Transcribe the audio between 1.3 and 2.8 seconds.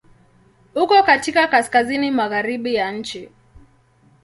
Kaskazini magharibi